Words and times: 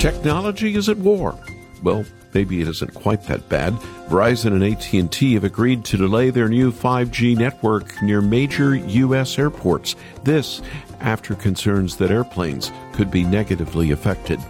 Technology 0.00 0.76
is 0.76 0.88
at 0.88 0.96
war. 0.96 1.38
Well, 1.82 2.06
maybe 2.32 2.62
it 2.62 2.68
isn't 2.68 2.94
quite 2.94 3.22
that 3.24 3.46
bad. 3.50 3.74
Verizon 4.08 4.52
and 4.54 4.64
AT&T 4.64 5.34
have 5.34 5.44
agreed 5.44 5.84
to 5.84 5.98
delay 5.98 6.30
their 6.30 6.48
new 6.48 6.72
5G 6.72 7.36
network 7.36 8.02
near 8.02 8.22
major 8.22 8.76
US 8.76 9.38
airports. 9.38 9.96
This 10.24 10.62
after 11.00 11.34
concerns 11.34 11.98
that 11.98 12.10
airplanes 12.10 12.72
could 12.94 13.10
be 13.10 13.24
negatively 13.24 13.90
affected. 13.90 14.40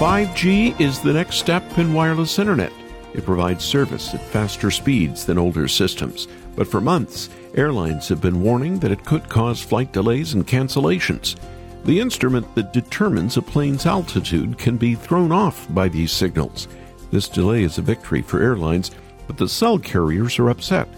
5G 0.00 0.80
is 0.80 0.98
the 1.00 1.12
next 1.12 1.36
step 1.36 1.76
in 1.76 1.92
wireless 1.92 2.38
internet. 2.38 2.72
It 3.12 3.26
provides 3.26 3.62
service 3.62 4.14
at 4.14 4.24
faster 4.28 4.70
speeds 4.70 5.26
than 5.26 5.36
older 5.36 5.68
systems. 5.68 6.26
But 6.56 6.66
for 6.66 6.80
months, 6.80 7.28
airlines 7.54 8.08
have 8.08 8.22
been 8.22 8.42
warning 8.42 8.78
that 8.78 8.92
it 8.92 9.04
could 9.04 9.28
cause 9.28 9.60
flight 9.60 9.92
delays 9.92 10.32
and 10.32 10.46
cancellations. 10.46 11.36
The 11.84 12.00
instrument 12.00 12.54
that 12.54 12.72
determines 12.72 13.36
a 13.36 13.42
plane's 13.42 13.84
altitude 13.84 14.56
can 14.56 14.78
be 14.78 14.94
thrown 14.94 15.32
off 15.32 15.66
by 15.74 15.86
these 15.88 16.12
signals. 16.12 16.66
This 17.10 17.28
delay 17.28 17.62
is 17.62 17.76
a 17.76 17.82
victory 17.82 18.22
for 18.22 18.40
airlines, 18.40 18.92
but 19.26 19.36
the 19.36 19.50
cell 19.50 19.78
carriers 19.78 20.38
are 20.38 20.48
upset. 20.48 20.88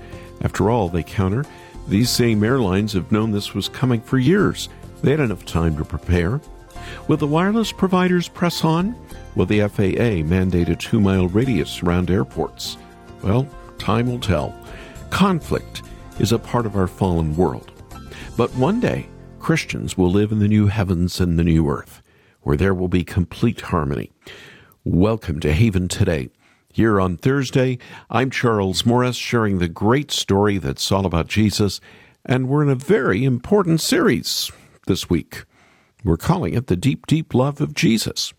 After 0.43 0.71
all, 0.71 0.89
they 0.89 1.03
counter, 1.03 1.45
these 1.89 2.09
same 2.09 2.45
airlines 2.45 2.93
have 2.93 3.11
known 3.11 3.33
this 3.33 3.53
was 3.53 3.69
coming 3.69 4.01
for 4.01 4.19
years. 4.19 4.69
They 5.03 5.11
had 5.11 5.19
enough 5.19 5.45
time 5.45 5.77
to 5.79 5.85
prepare. 5.85 6.41
Will 7.09 7.17
the 7.17 7.27
wireless 7.27 7.73
providers 7.73 8.29
press 8.29 8.65
on? 8.65 8.95
Will 9.35 9.47
the 9.47 9.67
FAA 9.67 10.29
mandate 10.29 10.69
a 10.69 10.77
two 10.77 11.01
mile 11.01 11.27
radius 11.27 11.83
around 11.83 12.11
airports? 12.11 12.77
Well, 13.23 13.49
time 13.79 14.07
will 14.07 14.21
tell. 14.21 14.55
Conflict 15.09 15.83
is 16.19 16.33
a 16.33 16.39
part 16.39 16.67
of 16.67 16.77
our 16.77 16.87
fallen 16.87 17.35
world. 17.35 17.73
But 18.37 18.55
one 18.55 18.79
day, 18.79 19.09
Christians 19.41 19.97
will 19.97 20.11
live 20.11 20.33
in 20.33 20.39
the 20.39 20.49
new 20.49 20.67
heavens 20.67 21.19
and 21.19 21.39
the 21.39 21.45
new 21.45 21.67
earth, 21.71 22.03
where 22.43 22.59
there 22.59 22.75
will 22.75 22.89
be 22.89 23.05
complete 23.05 23.63
harmony. 23.63 24.13
Welcome 24.85 25.41
to 25.41 25.53
Haven 25.55 25.89
Today. 25.89 26.29
Here 26.71 27.01
on 27.01 27.17
Thursday, 27.17 27.79
I'm 28.11 28.31
Charles 28.31 28.85
Morris 28.85 29.17
sharing 29.17 29.59
the 29.59 29.69
great 29.69 30.11
story 30.11 30.59
that's 30.59 30.93
all 30.93 31.07
about 31.07 31.29
Jesus, 31.29 31.81
and 32.27 32.51
we're 32.51 32.65
in 32.65 32.69
a 32.69 32.75
very 32.75 33.25
important 33.25 33.81
series 33.81 34.53
this 34.87 35.09
week. 35.09 35.45
We're 36.05 36.19
calling 36.19 36.53
it 36.53 36.67
the 36.67 36.77
deep, 36.77 37.07
deep 37.07 37.33
love 37.33 37.63
of 37.63 37.75
Jesus. 37.75 38.35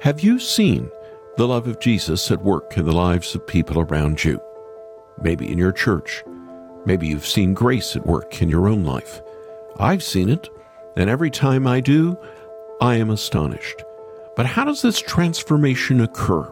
Have 0.00 0.20
you 0.20 0.38
seen 0.38 0.90
the 1.36 1.48
love 1.48 1.66
of 1.66 1.80
Jesus 1.80 2.30
at 2.30 2.42
work 2.42 2.76
in 2.76 2.84
the 2.84 2.92
lives 2.92 3.34
of 3.34 3.46
people 3.46 3.80
around 3.80 4.22
you? 4.22 4.40
Maybe 5.20 5.50
in 5.50 5.58
your 5.58 5.72
church. 5.72 6.24
Maybe 6.84 7.06
you've 7.06 7.26
seen 7.26 7.54
grace 7.54 7.94
at 7.96 8.06
work 8.06 8.42
in 8.42 8.48
your 8.48 8.68
own 8.68 8.84
life. 8.84 9.22
I've 9.78 10.02
seen 10.02 10.28
it, 10.28 10.48
and 10.96 11.08
every 11.08 11.30
time 11.30 11.66
I 11.66 11.80
do, 11.80 12.18
I 12.80 12.96
am 12.96 13.10
astonished. 13.10 13.84
But 14.36 14.46
how 14.46 14.64
does 14.64 14.82
this 14.82 15.00
transformation 15.00 16.00
occur? 16.00 16.42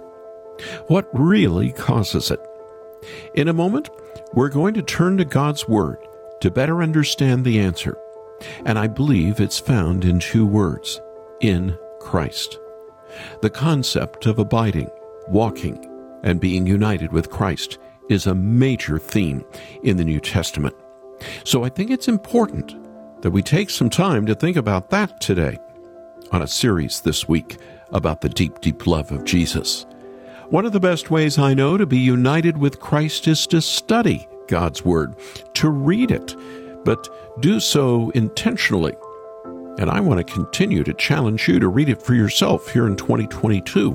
What 0.87 1.09
really 1.13 1.73
causes 1.73 2.31
it? 2.31 2.41
In 3.35 3.49
a 3.49 3.53
moment, 3.53 3.89
we're 4.35 4.49
going 4.49 4.75
to 4.75 4.83
turn 4.83 5.17
to 5.17 5.25
God's 5.25 5.67
Word 5.67 5.99
to 6.41 6.51
better 6.51 6.83
understand 6.83 7.45
the 7.45 7.59
answer. 7.59 7.97
And 8.65 8.79
I 8.79 8.87
believe 8.87 9.41
it's 9.41 9.59
found 9.59 10.05
in 10.05 10.21
two 10.21 10.47
words 10.47 11.01
in 11.41 11.77
Christ. 11.99 12.59
The 13.43 13.51
concept 13.51 14.27
of 14.27 14.39
abiding, 14.39 14.91
walking, 15.29 15.87
and 16.23 16.41
being 16.41 16.67
united 16.67 17.13
with 17.13 17.31
Christ 17.31 17.79
is 18.09 18.27
a 18.27 18.35
major 18.35 18.99
theme 18.99 19.45
in 19.83 19.97
the 19.97 20.05
New 20.05 20.21
Testament. 20.21 20.75
So 21.45 21.65
I 21.65 21.69
think 21.69 21.91
it's 21.91 22.09
important 22.09 22.77
that 23.23 23.31
we 23.31 23.43
take 23.43 23.71
some 23.71 23.91
time 23.91 24.27
to 24.27 24.35
think 24.35 24.57
about 24.57 24.91
that 24.91 25.21
today 25.21 25.59
on 26.33 26.43
a 26.43 26.49
series 26.49 27.01
this 27.01 27.29
week 27.29 27.59
about 27.93 28.21
the 28.21 28.29
deep, 28.29 28.61
deep 28.61 28.87
love 28.87 29.11
of 29.13 29.25
Jesus. 29.25 29.87
One 30.49 30.67
of 30.67 30.73
the 30.73 30.81
best 30.81 31.11
ways 31.11 31.39
I 31.39 31.55
know 31.55 31.77
to 31.77 31.87
be 31.87 31.99
united 31.99 32.59
with 32.59 32.81
Christ 32.81 33.29
is 33.29 33.47
to 33.49 33.61
study 33.61 34.29
God's 34.49 34.85
Word, 34.85 35.15
to 35.55 35.71
read 35.71 36.11
it, 36.11 36.35
but 36.85 37.09
do 37.41 37.61
so 37.61 38.11
intentionally. 38.11 38.95
And 39.81 39.89
I 39.89 39.99
want 39.99 40.19
to 40.19 40.33
continue 40.33 40.85
to 40.85 40.93
challenge 40.93 41.49
you 41.49 41.59
to 41.59 41.67
read 41.67 41.89
it 41.89 42.03
for 42.03 42.13
yourself 42.13 42.69
here 42.69 42.87
in 42.87 42.97
2022. 42.97 43.93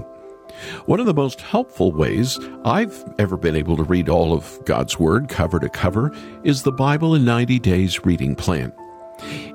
One 0.87 0.99
of 0.99 1.05
the 1.05 1.13
most 1.13 1.41
helpful 1.41 1.91
ways 1.91 2.39
I've 2.63 3.03
ever 3.19 3.37
been 3.37 3.55
able 3.55 3.77
to 3.77 3.83
read 3.83 4.09
all 4.09 4.33
of 4.33 4.59
God's 4.65 4.99
Word 4.99 5.29
cover 5.29 5.59
to 5.59 5.69
cover 5.69 6.11
is 6.43 6.63
the 6.63 6.71
Bible 6.71 7.13
in 7.13 7.23
90 7.23 7.59
Days 7.59 8.03
reading 8.03 8.33
plan. 8.35 8.73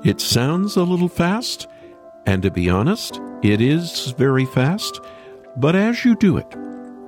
It 0.05 0.21
sounds 0.21 0.77
a 0.77 0.83
little 0.83 1.09
fast, 1.09 1.67
and 2.25 2.41
to 2.43 2.49
be 2.49 2.69
honest, 2.69 3.19
it 3.43 3.59
is 3.59 4.11
very 4.17 4.45
fast, 4.45 5.01
but 5.57 5.75
as 5.75 6.05
you 6.05 6.15
do 6.15 6.37
it, 6.37 6.47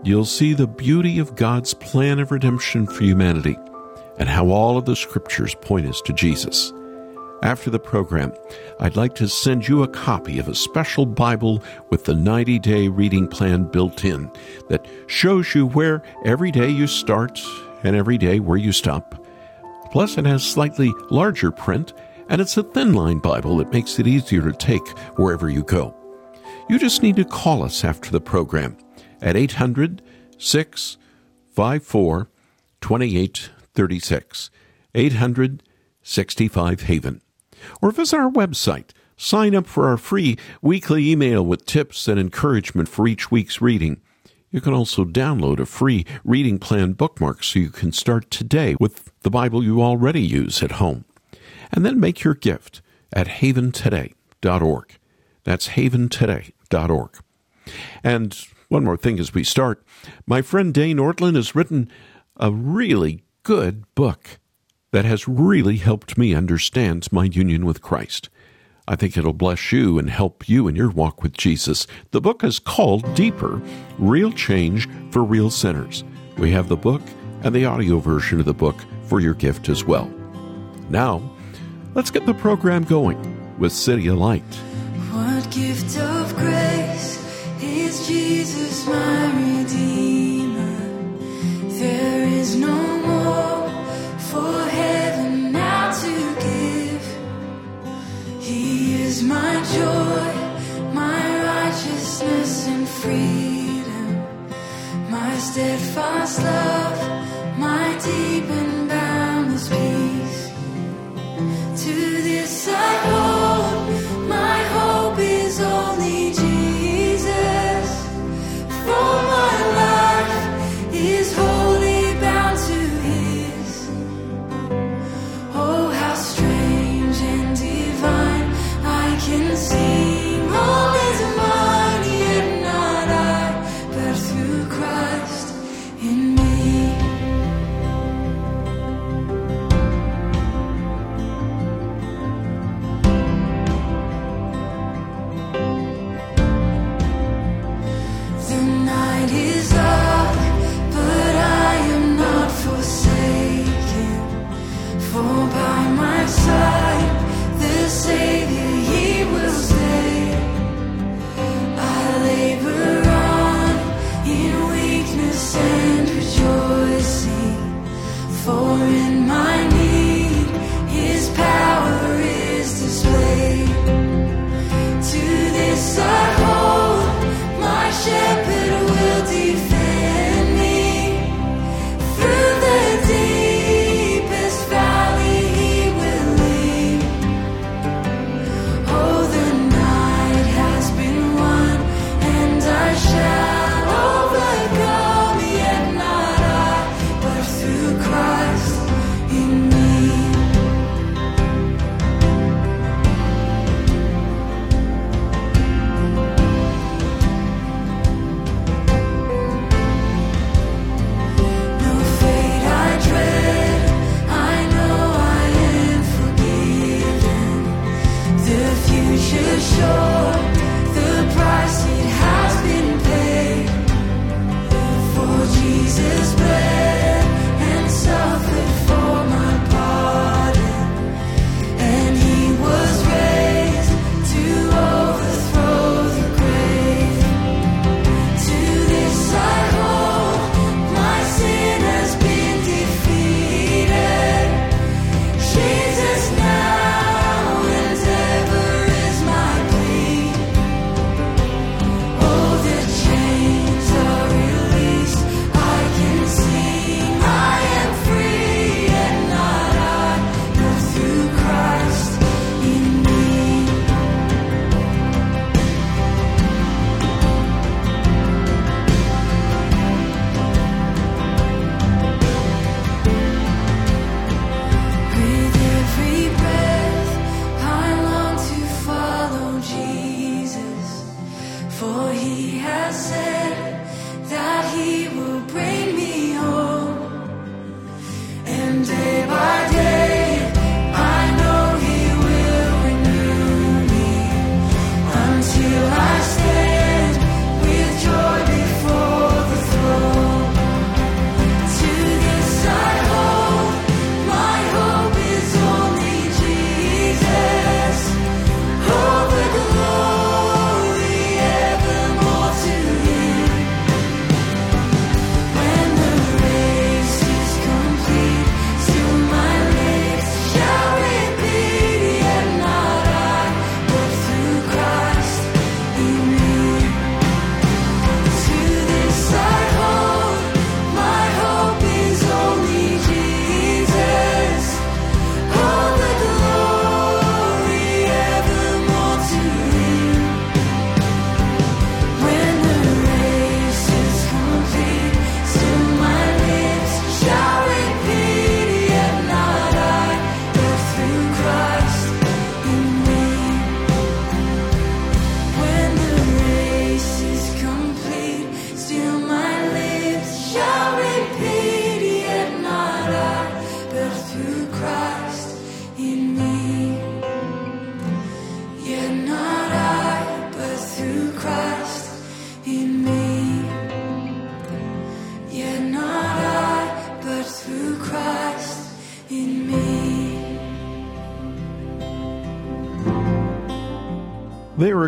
you'll 0.03 0.25
see 0.25 0.53
the 0.53 0.67
beauty 0.67 1.17
of 1.17 1.37
God's 1.37 1.73
plan 1.73 2.19
of 2.19 2.31
redemption 2.31 2.87
for 2.87 3.05
humanity 3.05 3.57
and 4.19 4.27
how 4.27 4.49
all 4.49 4.77
of 4.77 4.83
the 4.83 4.97
scriptures 4.97 5.55
point 5.55 5.87
us 5.87 6.01
to 6.01 6.11
Jesus. 6.11 6.73
After 7.43 7.69
the 7.69 7.77
program, 7.77 8.33
I'd 8.79 8.95
like 8.95 9.15
to 9.15 9.27
send 9.27 9.67
you 9.67 9.83
a 9.83 9.87
copy 9.89 10.39
of 10.39 10.47
a 10.47 10.55
special 10.55 11.05
Bible 11.05 11.61
with 11.89 12.05
the 12.05 12.13
90 12.13 12.57
day 12.59 12.87
reading 12.87 13.27
plan 13.27 13.65
built 13.65 14.05
in 14.05 14.31
that 14.69 14.87
shows 15.07 15.53
you 15.53 15.67
where 15.67 16.01
every 16.23 16.51
day 16.51 16.69
you 16.69 16.87
start 16.87 17.41
and 17.83 17.97
every 17.97 18.17
day 18.17 18.39
where 18.39 18.57
you 18.57 18.71
stop. 18.71 19.27
Plus, 19.91 20.17
it 20.17 20.25
has 20.25 20.41
slightly 20.41 20.93
larger 21.09 21.51
print 21.51 21.91
and 22.29 22.39
it's 22.39 22.55
a 22.55 22.63
thin 22.63 22.93
line 22.93 23.19
Bible 23.19 23.57
that 23.57 23.73
makes 23.73 23.99
it 23.99 24.07
easier 24.07 24.43
to 24.43 24.53
take 24.53 24.87
wherever 25.17 25.49
you 25.49 25.63
go. 25.63 25.93
You 26.69 26.79
just 26.79 27.03
need 27.03 27.17
to 27.17 27.25
call 27.25 27.61
us 27.61 27.83
after 27.83 28.09
the 28.09 28.21
program 28.21 28.77
at 29.21 29.35
800 29.35 30.01
654 30.37 32.29
36, 32.79 34.49
800 34.95 35.63
65 36.03 36.81
Haven. 36.83 37.21
Or 37.81 37.91
visit 37.91 38.17
our 38.17 38.29
website. 38.31 38.91
Sign 39.17 39.55
up 39.55 39.67
for 39.67 39.87
our 39.87 39.97
free 39.97 40.37
weekly 40.61 41.09
email 41.09 41.45
with 41.45 41.65
tips 41.65 42.07
and 42.07 42.19
encouragement 42.19 42.89
for 42.89 43.07
each 43.07 43.31
week's 43.31 43.61
reading. 43.61 44.01
You 44.49 44.61
can 44.61 44.73
also 44.73 45.05
download 45.05 45.59
a 45.59 45.65
free 45.65 46.05
reading 46.23 46.59
plan 46.59 46.93
bookmark 46.93 47.43
so 47.43 47.59
you 47.59 47.69
can 47.69 47.91
start 47.91 48.29
today 48.29 48.75
with 48.79 49.11
the 49.21 49.31
Bible 49.31 49.63
you 49.63 49.81
already 49.81 50.21
use 50.21 50.61
at 50.61 50.73
home. 50.73 51.05
And 51.71 51.85
then 51.85 51.99
make 51.99 52.23
your 52.23 52.35
gift 52.35 52.81
at 53.11 53.27
haventoday.org. 53.27 54.97
That's 55.43 55.69
haventoday.org. 55.69 57.17
And 58.03 58.45
one 58.69 58.83
more 58.83 58.97
thing 58.97 59.19
as 59.19 59.33
we 59.33 59.43
start. 59.43 59.83
My 60.25 60.41
friend 60.41 60.73
Dane 60.73 60.97
Ortlund 60.97 61.35
has 61.35 61.55
written 61.55 61.89
a 62.37 62.51
really 62.51 63.23
good 63.43 63.83
book 63.95 64.39
that 64.93 65.05
has 65.05 65.27
really 65.27 65.77
helped 65.77 66.19
me 66.19 66.35
understand 66.35 67.11
my 67.11 67.23
union 67.23 67.65
with 67.65 67.81
Christ. 67.81 68.29
I 68.87 68.95
think 68.95 69.17
it'll 69.17 69.33
bless 69.33 69.71
you 69.71 69.97
and 69.97 70.07
help 70.07 70.47
you 70.47 70.67
in 70.67 70.75
your 70.75 70.91
walk 70.91 71.23
with 71.23 71.33
Jesus. 71.33 71.87
The 72.11 72.21
book 72.21 72.43
is 72.43 72.59
called 72.59 73.15
Deeper 73.15 73.59
Real 73.97 74.31
Change 74.31 74.87
for 75.09 75.23
Real 75.23 75.49
Sinners. 75.49 76.03
We 76.37 76.51
have 76.51 76.69
the 76.69 76.77
book 76.77 77.01
and 77.41 77.55
the 77.55 77.65
audio 77.65 77.97
version 77.97 78.39
of 78.39 78.45
the 78.45 78.53
book 78.53 78.75
for 79.07 79.19
your 79.19 79.33
gift 79.33 79.67
as 79.67 79.83
well. 79.83 80.13
Now, 80.89 81.23
let's 81.95 82.11
get 82.11 82.27
the 82.27 82.35
program 82.35 82.83
going 82.83 83.17
with 83.57 83.71
CityAlight. 83.71 84.43
What 85.11 85.49
gift 85.51 85.97
of 85.97 86.35
grace 86.35 87.17
is 87.63 88.07
Jesus 88.07 88.85
my 88.85 89.32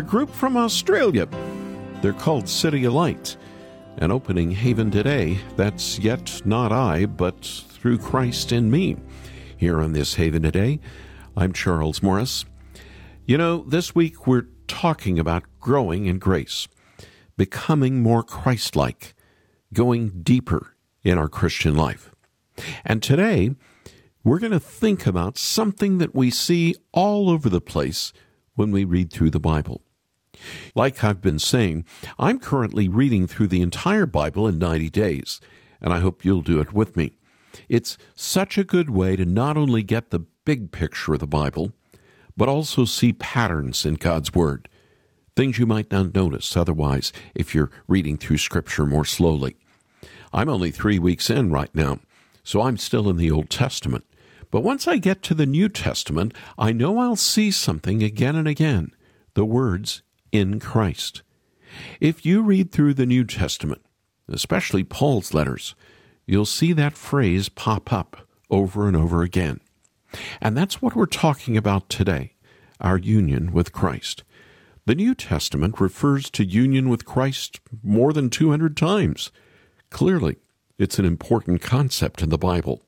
group 0.06 0.30
from 0.30 0.56
Australia. 0.56 1.28
They're 2.00 2.12
called 2.12 2.44
CityAlight. 2.44 3.36
And 3.98 4.12
opening 4.12 4.52
Haven 4.52 4.90
today, 4.90 5.38
that's 5.56 5.98
yet 5.98 6.42
not 6.44 6.70
I, 6.70 7.06
but 7.06 7.44
through 7.44 7.98
Christ 7.98 8.52
in 8.52 8.70
me. 8.70 8.96
Here 9.56 9.80
on 9.80 9.92
this 9.92 10.14
Haven 10.14 10.42
today, 10.42 10.78
I'm 11.36 11.52
Charles 11.52 12.02
Morris. 12.02 12.44
You 13.24 13.38
know, 13.38 13.64
this 13.66 13.94
week 13.94 14.26
we're 14.26 14.46
talking 14.68 15.18
about 15.18 15.44
growing 15.60 16.06
in 16.06 16.18
grace, 16.18 16.68
becoming 17.36 18.02
more 18.02 18.22
Christ 18.22 18.76
like, 18.76 19.14
going 19.72 20.22
deeper 20.22 20.76
in 21.02 21.18
our 21.18 21.28
Christian 21.28 21.74
life. 21.74 22.14
And 22.84 23.02
today, 23.02 23.56
we're 24.22 24.38
going 24.38 24.52
to 24.52 24.60
think 24.60 25.06
about 25.06 25.38
something 25.38 25.98
that 25.98 26.14
we 26.14 26.30
see 26.30 26.76
all 26.92 27.30
over 27.30 27.48
the 27.48 27.60
place 27.60 28.12
when 28.54 28.70
we 28.70 28.84
read 28.84 29.12
through 29.12 29.30
the 29.30 29.40
Bible. 29.40 29.82
Like 30.74 31.02
I've 31.02 31.20
been 31.20 31.38
saying, 31.38 31.84
I'm 32.18 32.38
currently 32.38 32.88
reading 32.88 33.26
through 33.26 33.48
the 33.48 33.62
entire 33.62 34.06
Bible 34.06 34.46
in 34.46 34.58
90 34.58 34.90
days, 34.90 35.40
and 35.80 35.92
I 35.92 36.00
hope 36.00 36.24
you'll 36.24 36.42
do 36.42 36.60
it 36.60 36.72
with 36.72 36.96
me. 36.96 37.16
It's 37.68 37.96
such 38.14 38.58
a 38.58 38.64
good 38.64 38.90
way 38.90 39.16
to 39.16 39.24
not 39.24 39.56
only 39.56 39.82
get 39.82 40.10
the 40.10 40.26
big 40.44 40.72
picture 40.72 41.14
of 41.14 41.20
the 41.20 41.26
Bible, 41.26 41.72
but 42.36 42.48
also 42.48 42.84
see 42.84 43.12
patterns 43.12 43.86
in 43.86 43.94
God's 43.94 44.34
Word, 44.34 44.68
things 45.34 45.58
you 45.58 45.66
might 45.66 45.90
not 45.90 46.14
notice 46.14 46.56
otherwise 46.56 47.12
if 47.34 47.54
you're 47.54 47.70
reading 47.88 48.16
through 48.16 48.38
Scripture 48.38 48.86
more 48.86 49.04
slowly. 49.04 49.56
I'm 50.32 50.48
only 50.48 50.70
three 50.70 50.98
weeks 50.98 51.30
in 51.30 51.50
right 51.50 51.74
now, 51.74 52.00
so 52.42 52.62
I'm 52.62 52.76
still 52.76 53.08
in 53.08 53.16
the 53.16 53.30
Old 53.30 53.48
Testament. 53.48 54.04
But 54.50 54.62
once 54.62 54.86
I 54.86 54.98
get 54.98 55.22
to 55.24 55.34
the 55.34 55.46
New 55.46 55.68
Testament, 55.68 56.34
I 56.56 56.72
know 56.72 56.98
I'll 56.98 57.16
see 57.16 57.50
something 57.50 58.02
again 58.02 58.36
and 58.36 58.46
again 58.46 58.92
the 59.34 59.44
words 59.44 60.02
in 60.36 60.60
Christ. 60.60 61.22
If 62.00 62.24
you 62.24 62.42
read 62.42 62.70
through 62.70 62.94
the 62.94 63.06
New 63.06 63.24
Testament, 63.24 63.82
especially 64.28 64.84
Paul's 64.84 65.34
letters, 65.34 65.74
you'll 66.26 66.46
see 66.46 66.72
that 66.72 66.96
phrase 66.96 67.48
pop 67.48 67.92
up 67.92 68.28
over 68.50 68.86
and 68.86 68.96
over 68.96 69.22
again. 69.22 69.60
And 70.40 70.56
that's 70.56 70.80
what 70.80 70.94
we're 70.94 71.06
talking 71.06 71.56
about 71.56 71.88
today 71.88 72.32
our 72.78 72.98
union 72.98 73.52
with 73.52 73.72
Christ. 73.72 74.22
The 74.84 74.94
New 74.94 75.14
Testament 75.14 75.80
refers 75.80 76.28
to 76.30 76.44
union 76.44 76.90
with 76.90 77.06
Christ 77.06 77.58
more 77.82 78.12
than 78.12 78.28
200 78.28 78.76
times. 78.76 79.32
Clearly, 79.90 80.36
it's 80.78 80.98
an 80.98 81.06
important 81.06 81.62
concept 81.62 82.22
in 82.22 82.28
the 82.28 82.38
Bible. 82.38 82.82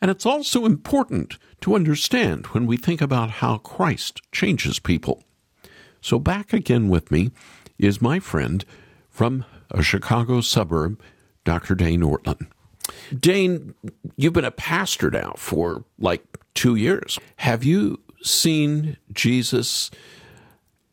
And 0.00 0.10
it's 0.10 0.26
also 0.26 0.66
important 0.66 1.38
to 1.60 1.74
understand 1.74 2.46
when 2.48 2.66
we 2.66 2.76
think 2.76 3.00
about 3.00 3.30
how 3.30 3.58
Christ 3.58 4.20
changes 4.32 4.78
people. 4.78 5.22
So, 6.02 6.18
back 6.18 6.52
again 6.52 6.88
with 6.88 7.12
me 7.12 7.30
is 7.78 8.02
my 8.02 8.18
friend 8.18 8.64
from 9.08 9.44
a 9.70 9.84
Chicago 9.84 10.40
suburb, 10.40 11.00
Dr. 11.44 11.76
Dane 11.76 12.00
Ortlund. 12.02 12.48
Dane, 13.16 13.74
you've 14.16 14.32
been 14.32 14.44
a 14.44 14.50
pastor 14.50 15.12
now 15.12 15.34
for 15.36 15.84
like 16.00 16.24
two 16.54 16.74
years. 16.74 17.20
Have 17.36 17.62
you 17.62 18.00
seen 18.20 18.96
Jesus 19.12 19.92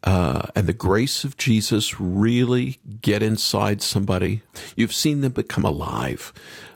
uh, 0.03 0.43
and 0.55 0.67
the 0.67 0.73
grace 0.73 1.23
of 1.23 1.37
Jesus 1.37 1.99
really 1.99 2.79
get 3.01 3.23
inside 3.23 3.81
somebody? 3.81 4.43
You've 4.75 4.93
seen 4.93 5.21
them 5.21 5.31
become 5.31 5.65
alive 5.65 6.31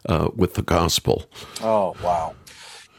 uh, 0.10 0.30
with 0.36 0.56
the 0.56 0.64
gospel. 0.64 1.26
Oh, 1.62 1.96
wow. 2.04 2.34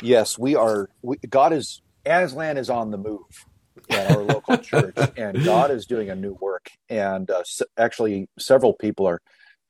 Yes, 0.01 0.39
we 0.39 0.55
are. 0.55 0.89
We, 1.03 1.17
God 1.29 1.53
is, 1.53 1.83
Aslan 2.07 2.57
is 2.57 2.71
on 2.71 2.93
the 2.93 2.99
move 2.99 3.47
at 3.91 4.11
our 4.11 4.23
local 4.23 4.57
church, 4.71 4.97
and 5.17 5.45
God 5.45 5.71
is 5.71 5.87
doing 5.87 6.11
a 6.11 6.15
new 6.15 6.37
work. 6.41 6.71
And 6.89 7.31
uh, 7.31 7.43
actually, 7.79 8.29
several 8.39 8.73
people 8.75 9.07
are 9.07 9.21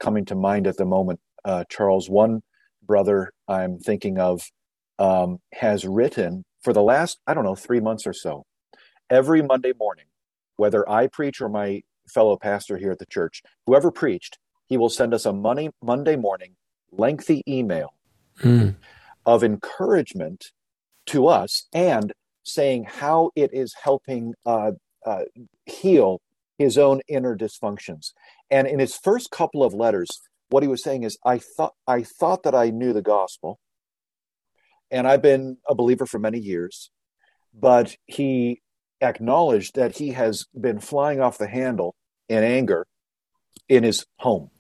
coming 0.00 0.25
to 0.26 0.35
mind 0.35 0.66
at 0.66 0.76
the 0.76 0.85
moment. 0.85 1.21
Uh, 1.44 1.64
Charles, 1.68 2.09
one 2.09 2.42
brother 2.83 3.33
I'm 3.49 3.78
thinking 3.78 4.18
of, 4.18 4.42
um, 4.99 5.38
has 5.52 5.85
written 5.85 6.44
for 6.62 6.73
the 6.73 6.83
last, 6.83 7.18
I 7.26 7.35
don't 7.35 7.44
know, 7.44 7.54
three 7.54 7.80
months 7.80 8.06
or 8.06 8.12
so, 8.12 8.44
every 9.11 9.42
Monday 9.42 9.73
morning, 9.78 10.06
whether 10.56 10.88
I 10.88 11.09
preach 11.09 11.40
or 11.40 11.49
my 11.49 11.83
fellow 12.09 12.37
pastor 12.37 12.78
here 12.78 12.90
at 12.90 12.99
the 12.99 13.06
church, 13.06 13.42
whoever 13.66 13.90
preached, 13.90 14.38
he 14.66 14.76
will 14.76 14.88
send 14.88 15.12
us 15.12 15.26
a 15.26 15.33
money, 15.33 15.71
Monday 15.83 16.16
morning 16.16 16.56
lengthy 16.90 17.42
email 17.49 17.94
mm. 18.40 18.75
of 19.26 19.44
encouragement 19.44 20.52
to 21.06 21.26
us 21.26 21.66
and 21.73 22.12
saying 22.44 22.84
how 22.84 23.30
it 23.34 23.52
is 23.52 23.74
helping 23.82 24.34
uh, 24.46 24.72
uh, 25.04 25.22
heal 25.66 26.20
his 26.58 26.78
own 26.78 27.00
inner 27.08 27.36
dysfunctions. 27.36 28.12
And 28.50 28.66
in 28.66 28.78
his 28.78 28.96
first 28.96 29.30
couple 29.30 29.64
of 29.64 29.74
letters, 29.74 30.20
what 30.50 30.62
he 30.62 30.68
was 30.68 30.82
saying 30.82 31.02
is, 31.02 31.18
I 31.24 31.38
thought 31.38 31.74
I 31.86 32.02
thought 32.02 32.44
that 32.44 32.54
I 32.54 32.70
knew 32.70 32.92
the 32.92 33.02
gospel, 33.02 33.58
and 34.90 35.08
I've 35.08 35.22
been 35.22 35.56
a 35.68 35.74
believer 35.74 36.06
for 36.06 36.18
many 36.18 36.38
years, 36.38 36.90
but 37.52 37.96
he 38.06 38.60
acknowledged 39.00 39.74
that 39.74 39.96
he 39.96 40.10
has 40.10 40.46
been 40.58 40.78
flying 40.78 41.20
off 41.20 41.38
the 41.38 41.48
handle 41.48 41.94
in 42.28 42.44
anger 42.44 42.86
in 43.68 43.82
his 43.82 44.06
home 44.18 44.50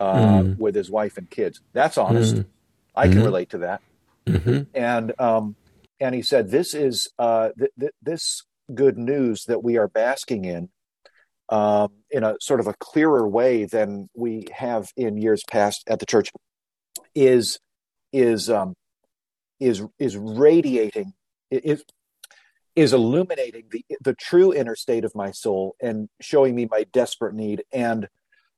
uh, 0.00 0.14
mm. 0.14 0.58
with 0.58 0.74
his 0.74 0.90
wife 0.90 1.16
and 1.16 1.30
kids. 1.30 1.60
That's 1.72 1.96
honest. 1.96 2.36
Mm. 2.36 2.46
I 2.94 3.06
can 3.06 3.16
mm-hmm. 3.16 3.24
relate 3.24 3.50
to 3.50 3.58
that. 3.58 3.80
Mm-hmm. 4.26 4.62
And 4.74 5.12
um, 5.18 5.56
and 6.02 6.14
he 6.14 6.22
said, 6.22 6.50
"This 6.50 6.74
is 6.74 7.08
uh, 7.18 7.50
th- 7.58 7.70
th- 7.78 7.92
this 8.02 8.42
good 8.74 8.98
news 8.98 9.44
that 9.44 9.62
we 9.62 9.78
are 9.78 9.88
basking 9.88 10.44
in." 10.44 10.68
Um, 11.48 11.90
in 12.10 12.24
a 12.24 12.36
sort 12.40 12.60
of 12.60 12.66
a 12.66 12.74
clearer 12.74 13.28
way 13.28 13.66
than 13.66 14.08
we 14.14 14.46
have 14.54 14.88
in 14.96 15.18
years 15.18 15.42
past 15.50 15.82
at 15.86 15.98
the 15.98 16.06
church, 16.06 16.30
is 17.14 17.58
is 18.12 18.48
um, 18.48 18.74
is 19.60 19.82
is 19.98 20.16
radiating 20.16 21.12
is 21.50 21.84
is 22.74 22.92
illuminating 22.92 23.64
the 23.70 23.84
the 24.00 24.14
true 24.14 24.52
inner 24.54 24.76
state 24.76 25.04
of 25.04 25.14
my 25.14 25.30
soul 25.30 25.76
and 25.80 26.08
showing 26.20 26.54
me 26.54 26.66
my 26.70 26.84
desperate 26.92 27.34
need 27.34 27.64
and 27.72 28.08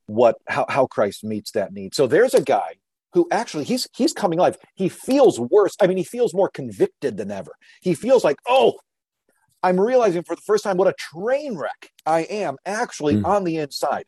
what 0.06 0.36
how, 0.46 0.66
how 0.68 0.86
Christ 0.86 1.24
meets 1.24 1.52
that 1.52 1.72
need. 1.72 1.94
So 1.94 2.06
there's 2.06 2.34
a 2.34 2.42
guy 2.42 2.74
who 3.14 3.26
actually 3.30 3.64
he's 3.64 3.88
he's 3.94 4.12
coming 4.12 4.38
alive. 4.38 4.58
He 4.74 4.88
feels 4.88 5.40
worse. 5.40 5.74
I 5.80 5.86
mean, 5.86 5.96
he 5.96 6.04
feels 6.04 6.34
more 6.34 6.50
convicted 6.50 7.16
than 7.16 7.30
ever. 7.30 7.52
He 7.80 7.94
feels 7.94 8.24
like, 8.24 8.36
oh, 8.46 8.74
I'm 9.62 9.80
realizing 9.80 10.24
for 10.24 10.36
the 10.36 10.42
first 10.42 10.64
time 10.64 10.76
what 10.76 10.88
a 10.88 10.94
train 10.98 11.56
wreck 11.56 11.90
I 12.04 12.20
am 12.22 12.56
actually 12.66 13.14
mm. 13.14 13.24
on 13.24 13.44
the 13.44 13.56
inside. 13.56 14.04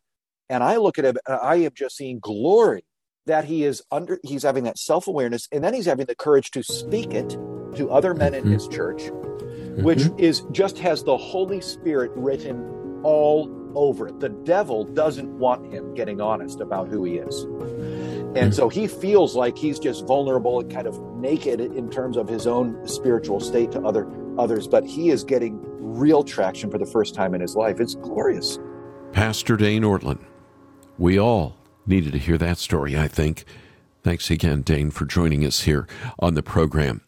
And 0.50 0.62
I 0.62 0.76
look 0.76 0.98
at 0.98 1.04
him 1.04 1.16
and 1.26 1.38
I 1.40 1.56
am 1.56 1.70
just 1.74 1.96
seeing 1.96 2.18
glory 2.18 2.84
that 3.26 3.44
he 3.44 3.64
is 3.64 3.82
under 3.90 4.18
he's 4.22 4.42
having 4.42 4.64
that 4.64 4.78
self-awareness 4.78 5.48
and 5.50 5.64
then 5.64 5.74
he's 5.74 5.86
having 5.86 6.06
the 6.06 6.14
courage 6.14 6.50
to 6.52 6.62
speak 6.62 7.14
it 7.14 7.30
to 7.76 7.88
other 7.90 8.14
men 8.14 8.34
in 8.34 8.44
mm-hmm. 8.44 8.52
his 8.52 8.68
church, 8.68 9.02
mm-hmm. 9.02 9.82
which 9.82 10.02
is 10.18 10.42
just 10.52 10.78
has 10.78 11.02
the 11.04 11.16
Holy 11.16 11.60
Spirit 11.60 12.10
written 12.14 13.00
all 13.02 13.50
over 13.74 14.08
it. 14.08 14.20
The 14.20 14.30
devil 14.30 14.84
doesn't 14.84 15.38
want 15.38 15.72
him 15.72 15.94
getting 15.94 16.20
honest 16.20 16.60
about 16.60 16.88
who 16.88 17.04
he 17.04 17.16
is. 17.16 17.46
And 18.36 18.50
mm-hmm. 18.50 18.52
so 18.52 18.68
he 18.68 18.86
feels 18.86 19.34
like 19.34 19.56
he's 19.56 19.78
just 19.78 20.06
vulnerable 20.06 20.60
and 20.60 20.70
kind 20.70 20.86
of 20.86 21.00
naked 21.16 21.58
in 21.58 21.88
terms 21.90 22.18
of 22.18 22.28
his 22.28 22.46
own 22.46 22.86
spiritual 22.86 23.40
state 23.40 23.72
to 23.72 23.80
other 23.80 24.06
others, 24.36 24.68
but 24.68 24.84
he 24.84 25.08
is 25.08 25.24
getting 25.24 25.58
real 25.80 26.22
traction 26.22 26.70
for 26.70 26.76
the 26.76 26.84
first 26.84 27.14
time 27.14 27.34
in 27.34 27.40
his 27.40 27.56
life. 27.56 27.80
It's 27.80 27.94
glorious. 27.94 28.58
Pastor 29.12 29.56
Dane 29.56 29.82
Ortlund. 29.82 30.22
We 30.98 31.18
all 31.18 31.56
needed 31.86 32.12
to 32.12 32.18
hear 32.18 32.36
that 32.36 32.58
story, 32.58 32.94
I 32.94 33.08
think. 33.08 33.46
Thanks 34.02 34.30
again, 34.30 34.60
Dane, 34.60 34.90
for 34.90 35.06
joining 35.06 35.42
us 35.42 35.62
here 35.62 35.86
on 36.18 36.34
the 36.34 36.42
program. 36.42 37.00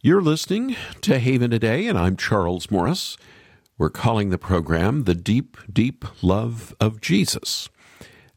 You're 0.00 0.22
listening 0.22 0.74
to 1.02 1.18
Haven 1.18 1.50
Today, 1.50 1.86
and 1.86 1.98
I'm 1.98 2.16
Charles 2.16 2.70
Morris. 2.70 3.18
We're 3.76 3.90
calling 3.90 4.30
the 4.30 4.38
program 4.38 5.04
The 5.04 5.14
Deep, 5.14 5.58
Deep 5.70 6.04
Love 6.22 6.74
of 6.80 7.02
Jesus. 7.02 7.68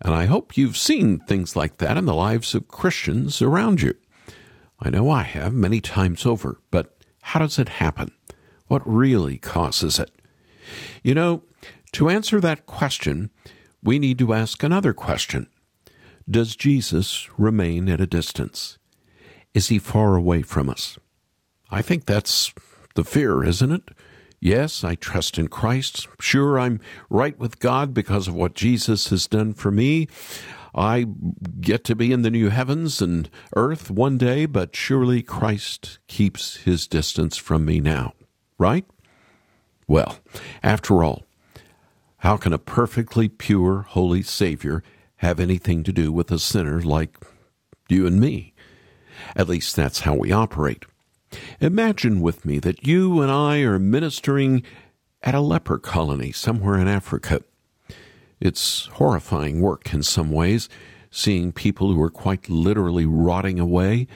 And 0.02 0.14
I 0.14 0.26
hope 0.26 0.58
you've 0.58 0.78
seen 0.78 1.20
things 1.20 1.56
like 1.56 1.78
that 1.78 1.98
in 1.98 2.06
the 2.06 2.14
lives 2.14 2.54
of 2.54 2.68
Christians 2.68 3.42
around 3.42 3.82
you. 3.82 3.96
I 4.80 4.90
know 4.90 5.10
I 5.10 5.24
have 5.24 5.54
many 5.54 5.82
times 5.82 6.26
over, 6.26 6.62
but 6.70 6.98
how 7.22 7.40
does 7.40 7.58
it 7.58 7.70
happen? 7.70 8.12
What 8.68 8.88
really 8.88 9.38
causes 9.38 9.98
it? 9.98 10.12
You 11.04 11.16
know, 11.16 11.44
to 11.94 12.10
answer 12.10 12.40
that 12.40 12.66
question, 12.66 13.32
we 13.82 13.98
need 13.98 14.20
to 14.20 14.34
ask 14.34 14.62
another 14.62 14.94
question 14.94 15.48
Does 16.30 16.56
Jesus 16.56 17.28
remain 17.38 17.90
at 17.90 18.02
a 18.02 18.08
distance? 18.08 18.78
Is 19.54 19.70
he 19.70 19.80
far 19.80 20.16
away 20.16 20.44
from 20.44 20.70
us? 20.70 21.00
I 21.72 21.82
think 21.82 22.06
that's 22.06 22.54
the 22.96 23.04
fear, 23.04 23.44
isn't 23.44 23.72
it? 23.72 23.90
Yes, 24.40 24.84
I 24.84 24.96
trust 24.96 25.40
in 25.40 25.48
Christ. 25.48 26.08
Sure, 26.20 26.60
I'm 26.60 26.80
right 27.10 27.38
with 27.40 27.60
God 27.60 27.94
because 27.94 28.28
of 28.28 28.36
what 28.36 28.54
Jesus 28.54 29.10
has 29.10 29.28
done 29.28 29.54
for 29.54 29.72
me. 29.72 30.08
I 30.76 31.08
get 31.60 31.84
to 31.86 31.96
be 31.96 32.12
in 32.12 32.22
the 32.22 32.30
new 32.30 32.50
heavens 32.50 33.02
and 33.02 33.30
earth 33.56 33.90
one 33.90 34.18
day, 34.20 34.46
but 34.46 34.76
surely 34.76 35.24
Christ 35.24 35.98
keeps 36.08 36.58
his 36.58 36.86
distance 36.88 37.36
from 37.36 37.66
me 37.66 37.80
now, 37.80 38.14
right? 38.60 38.86
Well, 39.88 40.20
after 40.62 41.04
all, 41.04 41.24
How 42.22 42.36
can 42.36 42.52
a 42.52 42.58
perfectly 42.58 43.30
pure, 43.30 43.84
holy 43.84 44.24
Savior 44.24 44.84
have 45.18 45.40
anything 45.40 45.84
to 45.84 45.94
do 45.94 46.12
with 46.12 46.32
a 46.32 46.40
sinner 46.40 46.82
like 46.82 47.16
you 47.90 48.08
and 48.08 48.20
me? 48.20 48.54
At 49.36 49.48
least 49.48 49.76
that's 49.76 50.02
how 50.02 50.16
we 50.16 50.32
operate. 50.32 50.86
Imagine 51.60 52.22
with 52.22 52.46
me 52.46 52.60
that 52.60 52.86
you 52.86 53.22
and 53.22 53.32
I 53.32 53.60
are 53.60 53.80
ministering 53.80 54.64
at 55.24 55.36
a 55.36 55.42
leper 55.42 55.78
colony 55.78 56.32
somewhere 56.32 56.78
in 56.78 56.88
Africa. 56.88 57.42
It's 58.40 58.86
horrifying 58.94 59.62
work 59.62 59.94
in 59.94 60.04
some 60.04 60.32
ways, 60.32 60.70
seeing 61.10 61.52
people 61.52 61.92
who 61.92 62.02
are 62.02 62.10
quite 62.10 62.50
literally 62.50 63.06
rotting 63.06 63.60
away. 63.60 64.08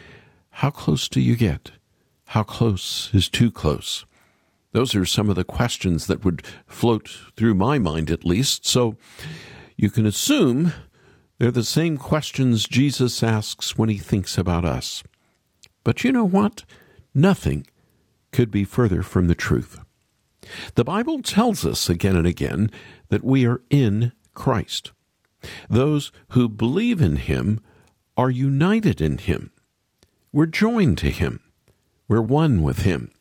How 0.52 0.70
close 0.70 1.10
do 1.10 1.20
you 1.20 1.36
get? 1.36 1.72
How 2.28 2.44
close 2.44 3.10
is 3.14 3.28
too 3.28 3.52
close? 3.52 4.06
Those 4.74 4.96
are 4.96 5.06
some 5.06 5.30
of 5.30 5.36
the 5.36 5.44
questions 5.44 6.08
that 6.08 6.24
would 6.24 6.46
float 6.66 7.10
through 7.36 7.56
my 7.56 7.78
mind, 7.78 8.10
at 8.10 8.24
least. 8.24 8.66
So 8.66 8.96
you 9.76 9.90
can 9.90 10.06
assume 10.06 10.72
they're 11.40 11.52
the 11.52 11.64
same 11.64 11.98
questions 11.98 12.68
Jesus 12.68 13.22
asks 13.24 13.78
when 13.78 13.90
he 13.90 13.98
thinks 13.98 14.38
about 14.38 14.64
us. 14.64 15.04
But 15.84 16.04
you 16.04 16.12
know 16.12 16.24
what? 16.24 16.64
Nothing 17.14 17.68
could 18.32 18.52
be 18.52 18.64
further 18.64 19.04
from 19.04 19.28
the 19.28 19.36
truth. 19.36 19.80
The 20.76 20.84
Bible 20.84 21.22
tells 21.22 21.66
us 21.66 21.90
again 21.90 22.16
and 22.16 22.28
again 22.28 22.72
that 23.10 23.24
we 23.24 23.46
are 23.46 23.62
in 23.70 24.14
Christ. 24.34 24.92
Those 25.70 26.12
who 26.30 26.48
believe 26.48 27.02
in 27.02 27.18
Him 27.18 27.60
are 28.18 28.30
united 28.30 29.02
in 29.02 29.18
Him. 29.18 29.52
We're 30.32 30.46
joined 30.46 30.98
to 31.00 31.10
Him. 31.10 31.42
We're 32.08 32.22
one 32.22 32.62
with 32.62 32.80
Him. 32.80 33.12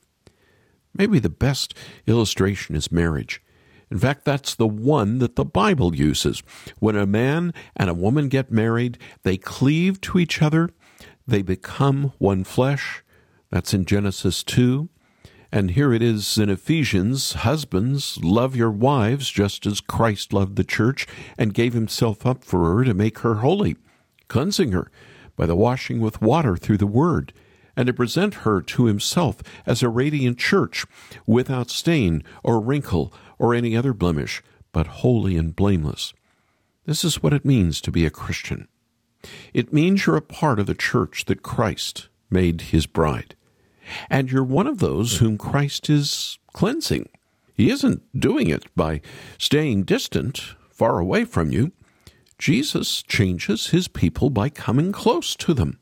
Maybe 0.95 1.19
the 1.19 1.29
best 1.29 1.75
illustration 2.07 2.75
is 2.75 2.93
marriage. 2.93 3.43
In 3.91 3.99
fact, 3.99 4.25
that's 4.25 4.55
the 4.55 4.69
one 4.69 5.19
that 5.19 5.37
the 5.37 5.45
Bible 5.45 5.95
uses. 5.97 6.43
When 6.79 6.97
a 6.97 7.07
man 7.07 7.53
and 7.77 7.91
a 7.91 7.95
woman 7.95 8.29
get 8.29 8.53
married, 8.53 8.99
they 9.23 9.37
cleave 9.37 10.01
to 10.03 10.19
each 10.19 10.41
other, 10.41 10.71
they 11.27 11.43
become 11.43 12.13
one 12.19 12.45
flesh. 12.45 13.03
That's 13.51 13.75
in 13.75 13.85
Genesis 13.85 14.45
2. 14.45 14.89
And 15.53 15.73
here 15.73 15.93
it 15.93 16.03
is 16.03 16.39
in 16.39 16.49
Ephesians 16.49 17.33
Husbands, 17.33 18.19
love 18.23 18.55
your 18.55 18.71
wives 18.71 19.29
just 19.29 19.67
as 19.67 19.81
Christ 19.81 20.33
loved 20.33 20.55
the 20.55 20.63
church 20.63 21.09
and 21.37 21.53
gave 21.53 21.73
himself 21.73 22.25
up 22.25 22.45
for 22.45 22.77
her 22.77 22.85
to 22.85 22.95
make 22.95 23.19
her 23.21 23.37
holy, 23.37 23.77
cleansing 24.29 24.71
her 24.71 24.93
by 25.35 25.47
the 25.47 25.57
washing 25.57 26.01
with 26.01 26.23
water 26.23 26.57
through 26.57 26.77
the 26.77 26.87
word, 26.87 27.33
and 27.77 27.89
to 27.89 27.93
present 27.93 28.35
her 28.35 28.63
to 28.63 28.85
himself 28.85 29.43
as 29.67 29.83
a 29.83 29.89
radiant 29.89 30.39
church, 30.39 30.87
without 31.27 31.71
stain 31.71 32.23
or 32.45 32.61
wrinkle 32.61 33.13
or 33.37 33.53
any 33.53 33.77
other 33.77 33.93
blemish, 33.93 34.43
but 34.71 34.87
holy 34.87 35.37
and 35.37 35.57
blameless. 35.57 36.15
This 36.87 37.03
is 37.03 37.23
what 37.23 37.33
it 37.33 37.45
means 37.45 37.81
to 37.81 37.91
be 37.91 38.07
a 38.07 38.11
Christian. 38.11 38.69
It 39.53 39.73
means 39.73 40.07
you're 40.07 40.17
a 40.17 40.23
part 40.23 40.61
of 40.61 40.67
the 40.67 40.75
church 40.75 41.25
that 41.25 41.43
Christ 41.43 42.09
made 42.31 42.61
his 42.61 42.87
bride 42.87 43.35
and 44.09 44.31
you're 44.31 44.45
one 44.45 44.67
of 44.67 44.79
those 44.79 45.19
whom 45.19 45.39
Christ 45.39 45.91
is 45.91 46.39
cleansing. 46.53 47.09
He 47.55 47.71
isn't 47.71 48.03
doing 48.19 48.49
it 48.49 48.75
by 48.75 49.01
staying 49.39 49.85
distant, 49.85 50.55
far 50.71 50.99
away 50.99 51.25
from 51.25 51.51
you. 51.51 51.73
Jesus 52.39 53.03
changes 53.03 53.69
his 53.69 53.87
people 53.87 54.31
by 54.31 54.49
coming 54.49 54.93
close 54.93 55.37
to 55.37 55.53
them, 55.53 55.79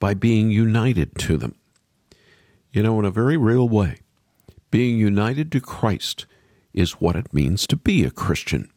by 0.00 0.14
being 0.14 0.50
united 0.50 1.16
to 1.18 1.36
them. 1.36 1.54
You 2.72 2.82
know, 2.82 2.98
in 2.98 3.04
a 3.04 3.10
very 3.10 3.36
real 3.36 3.68
way, 3.68 3.98
being 4.72 4.98
united 4.98 5.52
to 5.52 5.60
Christ 5.60 6.26
is 6.74 7.00
what 7.00 7.16
it 7.16 7.32
means 7.32 7.66
to 7.68 7.76
be 7.76 8.04
a 8.04 8.10
Christian. 8.10 8.68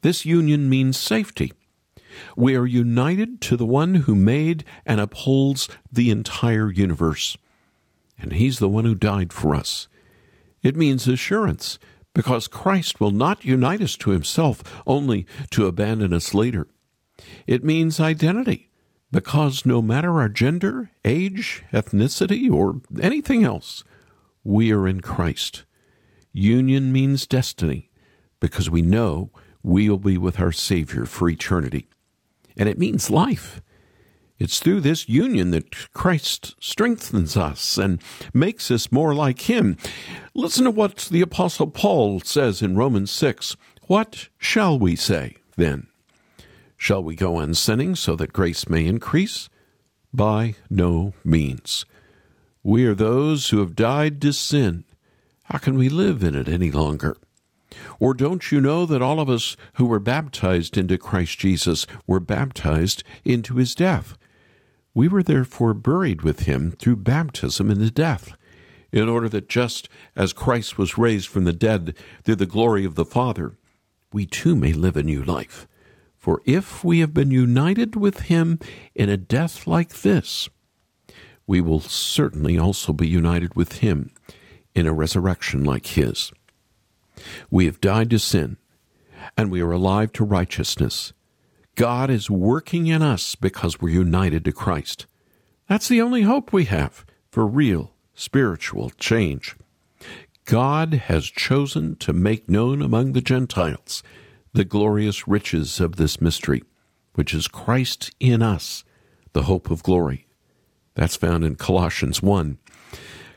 This 0.00 0.24
union 0.24 0.68
means 0.68 0.98
safety. 0.98 1.52
We 2.36 2.56
are 2.56 2.66
united 2.66 3.40
to 3.42 3.56
the 3.56 3.66
one 3.66 3.94
who 3.94 4.14
made 4.14 4.64
and 4.84 5.00
upholds 5.00 5.68
the 5.92 6.10
entire 6.10 6.70
universe 6.70 7.36
and 8.22 8.32
He's 8.32 8.58
the 8.58 8.68
one 8.68 8.84
who 8.84 8.94
died 8.94 9.32
for 9.32 9.54
us. 9.54 9.88
It 10.62 10.76
means 10.76 11.06
assurance, 11.06 11.78
because 12.14 12.46
Christ 12.46 13.00
will 13.00 13.10
not 13.10 13.44
unite 13.44 13.82
us 13.82 13.96
to 13.98 14.10
Himself 14.10 14.62
only 14.86 15.26
to 15.50 15.66
abandon 15.66 16.14
us 16.14 16.32
later. 16.32 16.68
It 17.46 17.64
means 17.64 18.00
identity, 18.00 18.70
because 19.10 19.66
no 19.66 19.82
matter 19.82 20.20
our 20.20 20.28
gender, 20.28 20.90
age, 21.04 21.64
ethnicity, 21.72 22.50
or 22.50 22.80
anything 23.00 23.44
else, 23.44 23.84
we 24.44 24.72
are 24.72 24.86
in 24.86 25.00
Christ. 25.00 25.64
Union 26.32 26.92
means 26.92 27.26
destiny, 27.26 27.90
because 28.40 28.70
we 28.70 28.82
know 28.82 29.30
we 29.62 29.88
will 29.88 29.98
be 29.98 30.18
with 30.18 30.40
our 30.40 30.52
Savior 30.52 31.06
for 31.06 31.28
eternity. 31.28 31.88
And 32.56 32.68
it 32.68 32.78
means 32.78 33.10
life 33.10 33.62
it's 34.42 34.58
through 34.58 34.80
this 34.80 35.08
union 35.08 35.52
that 35.52 35.92
Christ 35.92 36.56
strengthens 36.58 37.36
us 37.36 37.78
and 37.78 38.02
makes 38.34 38.72
us 38.72 38.90
more 38.90 39.14
like 39.14 39.42
Him. 39.42 39.76
Listen 40.34 40.64
to 40.64 40.70
what 40.72 41.08
the 41.12 41.20
Apostle 41.20 41.68
Paul 41.68 42.18
says 42.18 42.60
in 42.60 42.76
Romans 42.76 43.12
6. 43.12 43.56
What 43.86 44.30
shall 44.38 44.76
we 44.76 44.96
say 44.96 45.36
then? 45.56 45.86
Shall 46.76 47.04
we 47.04 47.14
go 47.14 47.36
on 47.36 47.54
sinning 47.54 47.94
so 47.94 48.16
that 48.16 48.32
grace 48.32 48.68
may 48.68 48.84
increase? 48.84 49.48
By 50.12 50.56
no 50.68 51.14
means. 51.22 51.86
We 52.64 52.84
are 52.86 52.96
those 52.96 53.50
who 53.50 53.60
have 53.60 53.76
died 53.76 54.20
to 54.22 54.32
sin. 54.32 54.82
How 55.44 55.58
can 55.58 55.78
we 55.78 55.88
live 55.88 56.24
in 56.24 56.34
it 56.34 56.48
any 56.48 56.72
longer? 56.72 57.16
Or 58.00 58.12
don't 58.12 58.50
you 58.50 58.60
know 58.60 58.86
that 58.86 59.02
all 59.02 59.20
of 59.20 59.30
us 59.30 59.56
who 59.74 59.86
were 59.86 60.00
baptized 60.00 60.76
into 60.76 60.98
Christ 60.98 61.38
Jesus 61.38 61.86
were 62.08 62.18
baptized 62.20 63.04
into 63.24 63.54
his 63.54 63.76
death? 63.76 64.16
We 64.94 65.08
were 65.08 65.22
therefore 65.22 65.74
buried 65.74 66.22
with 66.22 66.40
him 66.40 66.72
through 66.72 66.96
baptism 66.96 67.70
into 67.70 67.90
death, 67.90 68.34
in 68.90 69.08
order 69.08 69.28
that 69.30 69.48
just 69.48 69.88
as 70.14 70.32
Christ 70.32 70.76
was 70.76 70.98
raised 70.98 71.28
from 71.28 71.44
the 71.44 71.52
dead 71.52 71.96
through 72.24 72.36
the 72.36 72.46
glory 72.46 72.84
of 72.84 72.94
the 72.94 73.06
Father, 73.06 73.56
we 74.12 74.26
too 74.26 74.54
may 74.54 74.72
live 74.72 74.96
a 74.96 75.02
new 75.02 75.22
life. 75.22 75.66
For 76.18 76.42
if 76.44 76.84
we 76.84 77.00
have 77.00 77.14
been 77.14 77.30
united 77.30 77.96
with 77.96 78.20
him 78.20 78.58
in 78.94 79.08
a 79.08 79.16
death 79.16 79.66
like 79.66 80.02
this, 80.02 80.48
we 81.46 81.60
will 81.60 81.80
certainly 81.80 82.58
also 82.58 82.92
be 82.92 83.08
united 83.08 83.56
with 83.56 83.78
him 83.78 84.12
in 84.74 84.86
a 84.86 84.92
resurrection 84.92 85.64
like 85.64 85.86
his. 85.86 86.32
We 87.50 87.64
have 87.66 87.80
died 87.80 88.10
to 88.10 88.18
sin, 88.18 88.58
and 89.36 89.50
we 89.50 89.60
are 89.62 89.72
alive 89.72 90.12
to 90.12 90.24
righteousness. 90.24 91.12
God 91.74 92.10
is 92.10 92.30
working 92.30 92.86
in 92.86 93.02
us 93.02 93.34
because 93.34 93.80
we're 93.80 93.94
united 93.94 94.44
to 94.44 94.52
Christ. 94.52 95.06
That's 95.68 95.88
the 95.88 96.02
only 96.02 96.22
hope 96.22 96.52
we 96.52 96.66
have 96.66 97.06
for 97.30 97.46
real 97.46 97.94
spiritual 98.14 98.90
change. 98.98 99.56
God 100.44 100.94
has 100.94 101.24
chosen 101.24 101.96
to 101.96 102.12
make 102.12 102.48
known 102.48 102.82
among 102.82 103.12
the 103.12 103.22
Gentiles 103.22 104.02
the 104.52 104.64
glorious 104.64 105.26
riches 105.26 105.80
of 105.80 105.96
this 105.96 106.20
mystery, 106.20 106.62
which 107.14 107.32
is 107.32 107.48
Christ 107.48 108.10
in 108.20 108.42
us, 108.42 108.84
the 109.32 109.44
hope 109.44 109.70
of 109.70 109.82
glory. 109.82 110.26
That's 110.94 111.16
found 111.16 111.42
in 111.42 111.54
Colossians 111.54 112.22
1. 112.22 112.58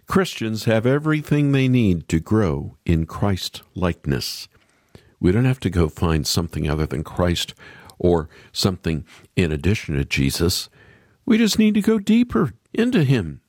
Christians 0.07 0.65
have 0.65 0.85
everything 0.85 1.51
they 1.51 1.69
need 1.69 2.09
to 2.09 2.19
grow 2.19 2.75
in 2.85 3.05
Christ 3.05 3.61
likeness. 3.75 4.49
We 5.19 5.31
don't 5.31 5.45
have 5.45 5.61
to 5.61 5.69
go 5.69 5.87
find 5.87 6.27
something 6.27 6.69
other 6.69 6.85
than 6.85 7.03
Christ 7.03 7.53
or 7.99 8.29
something 8.51 9.05
in 9.35 9.51
addition 9.51 9.95
to 9.95 10.05
Jesus. 10.05 10.69
We 11.25 11.37
just 11.37 11.59
need 11.59 11.73
to 11.75 11.81
go 11.81 11.99
deeper 11.99 12.53
into 12.73 13.03
Him. 13.03 13.41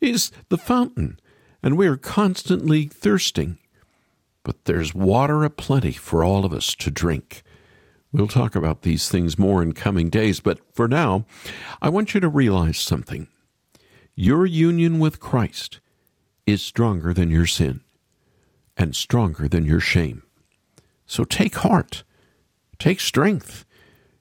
He's 0.00 0.32
the 0.48 0.58
fountain, 0.58 1.18
and 1.62 1.76
we 1.76 1.86
are 1.86 1.96
constantly 1.96 2.86
thirsting. 2.86 3.58
But 4.42 4.64
there's 4.64 4.94
water 4.94 5.44
aplenty 5.44 5.92
for 5.92 6.22
all 6.22 6.44
of 6.44 6.52
us 6.52 6.74
to 6.76 6.90
drink. 6.90 7.42
We'll 8.12 8.28
talk 8.28 8.54
about 8.54 8.82
these 8.82 9.08
things 9.08 9.38
more 9.38 9.62
in 9.62 9.72
coming 9.72 10.08
days, 10.08 10.40
but 10.40 10.60
for 10.72 10.88
now, 10.88 11.26
I 11.82 11.88
want 11.88 12.14
you 12.14 12.20
to 12.20 12.28
realize 12.28 12.78
something. 12.78 13.28
Your 14.14 14.46
union 14.46 14.98
with 14.98 15.20
Christ 15.20 15.80
is 16.46 16.62
stronger 16.62 17.12
than 17.12 17.30
your 17.30 17.46
sin 17.46 17.82
and 18.76 18.96
stronger 18.96 19.48
than 19.48 19.66
your 19.66 19.80
shame. 19.80 20.22
So 21.06 21.24
take 21.24 21.56
heart, 21.56 22.04
take 22.78 23.00
strength, 23.00 23.65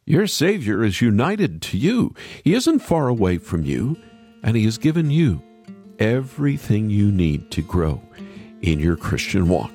your 0.06 0.28
Savior 0.28 0.84
is 0.84 1.02
united 1.02 1.64
to 1.64 1.78
you. 1.78 2.14
He 2.44 2.54
isn't 2.54 2.80
far 2.80 3.08
away 3.08 3.40
from 3.40 3.66
you, 3.66 3.98
and 4.44 4.56
He 4.56 4.64
has 4.66 4.78
given 4.78 5.10
you 5.10 5.42
everything 5.98 6.92
you 6.92 7.12
need 7.12 7.50
to 7.52 7.64
grow 7.64 8.00
in 8.62 8.80
your 8.80 8.98
Christian 8.98 9.50
walk. 9.50 9.74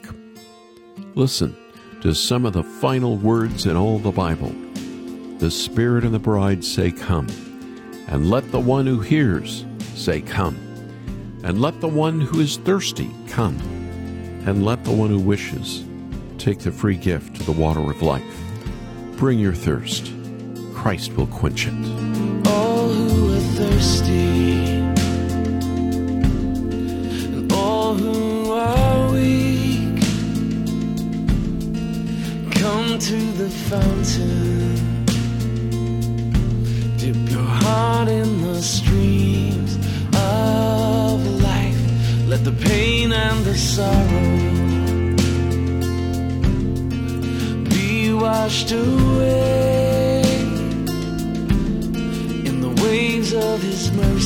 Listen 1.17 1.57
to 2.03 2.15
some 2.15 2.47
of 2.47 2.53
the 2.53 2.63
final 2.63 3.17
words 3.17 3.67
in 3.67 3.77
all 3.77 3.99
the 3.99 4.13
Bible. 4.13 4.55
The 5.39 5.51
Spirit 5.51 6.05
and 6.05 6.15
the 6.15 6.21
bride 6.21 6.65
say, 6.65 6.93
Come. 6.93 7.27
And 8.07 8.31
let 8.31 8.53
the 8.53 8.61
one 8.61 8.87
who 8.87 9.01
hears 9.01 9.65
say, 9.95 10.21
Come. 10.21 10.55
And 11.43 11.61
let 11.61 11.81
the 11.81 11.89
one 11.89 12.21
who 12.21 12.39
is 12.39 12.57
thirsty 12.59 13.11
come. 13.29 13.57
And 14.47 14.65
let 14.65 14.85
the 14.85 14.93
one 14.93 15.11
who 15.11 15.19
wishes 15.19 15.85
take 16.39 16.61
the 16.61 16.71
free 16.71 16.97
gift 16.97 17.37
to 17.37 17.43
the 17.43 17.53
water 17.53 17.81
of 17.81 18.01
life. 18.01 18.23
Bring 19.17 19.39
your 19.39 19.55
thirst. 19.55 20.13
Christ 20.83 21.15
will 21.15 21.27
quench 21.27 21.67
it. 21.67 21.75
all 22.47 22.89
who 22.89 23.35
are 23.37 23.47
thirsty 23.59 24.65
and 27.35 27.53
all 27.53 27.93
who 27.93 28.51
are 28.51 29.13
weak 29.13 30.01
come 32.63 32.99
to 32.99 33.19
the 33.41 33.51
fountain. 33.69 35.05
Dip 36.97 37.29
your 37.29 37.51
heart 37.65 38.09
in 38.09 38.41
the 38.41 38.63
streams 38.63 39.77
of 40.17 41.43
life. 41.43 41.83
Let 42.27 42.43
the 42.43 42.53
pain 42.53 43.13
and 43.13 43.45
the 43.45 43.55
sorrow 43.55 44.31
be 47.69 48.15
washed 48.15 48.73
away 48.73 49.80
of 53.35 53.63
his 53.63 53.93
mercy 53.93 54.20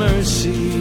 mercy. 0.00 0.79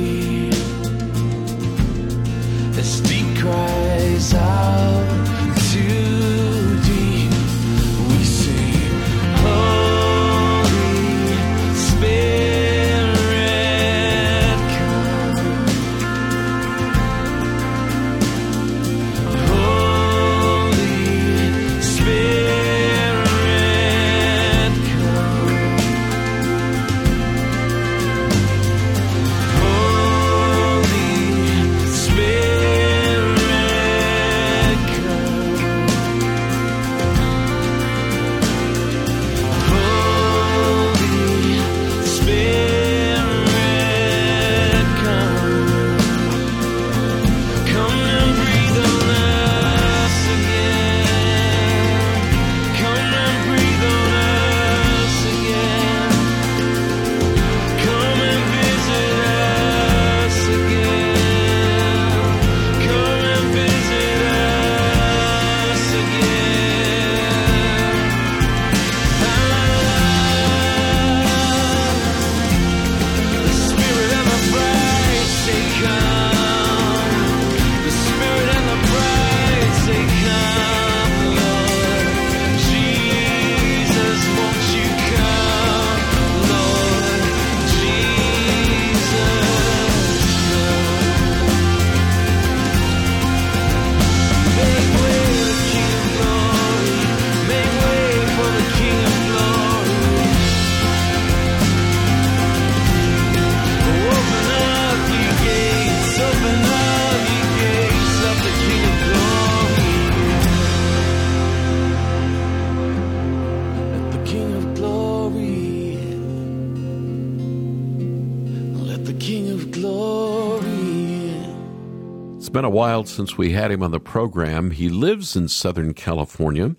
Been 122.60 122.66
a 122.66 122.70
while 122.70 123.06
since 123.06 123.38
we 123.38 123.54
had 123.54 123.72
him 123.72 123.82
on 123.82 123.92
the 123.92 124.02
program. 124.02 124.72
He 124.72 124.90
lives 124.90 125.34
in 125.34 125.48
Southern 125.48 125.94
California. 125.94 126.76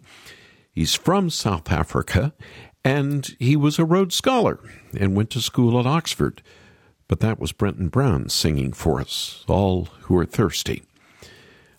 He's 0.70 0.94
from 0.94 1.30
South 1.30 1.72
Africa, 1.72 2.34
and 2.84 3.34
he 3.38 3.56
was 3.56 3.78
a 3.78 3.86
Rhodes 3.86 4.14
Scholar 4.14 4.60
and 4.98 5.16
went 5.16 5.30
to 5.30 5.40
school 5.40 5.80
at 5.80 5.86
Oxford. 5.86 6.42
But 7.08 7.20
that 7.20 7.40
was 7.40 7.52
Brenton 7.52 7.88
Brown 7.88 8.28
singing 8.28 8.74
for 8.74 9.00
us, 9.00 9.42
all 9.48 9.86
who 10.02 10.18
are 10.18 10.26
thirsty. 10.26 10.82